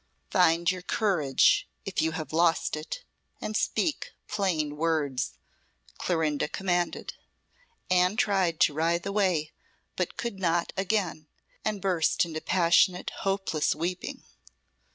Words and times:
"Find 0.31 0.71
your 0.71 0.81
courage 0.81 1.69
if 1.85 2.01
you 2.01 2.13
have 2.13 2.33
lost 2.33 2.75
it 2.75 3.03
and 3.39 3.55
speak 3.55 4.13
plain 4.27 4.75
words," 4.75 5.37
Clorinda 5.99 6.47
commanded. 6.47 7.13
Anne 7.87 8.15
tried 8.15 8.59
to 8.61 8.73
writhe 8.73 9.05
away, 9.05 9.51
but 9.95 10.17
could 10.17 10.39
not 10.39 10.73
again, 10.75 11.27
and 11.63 11.79
burst 11.83 12.25
into 12.25 12.41
passionate, 12.41 13.11
hopeless 13.19 13.75
weeping. 13.75 14.23